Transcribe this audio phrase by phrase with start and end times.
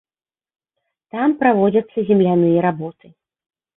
[1.11, 3.05] Там праводзяцца земляныя работы.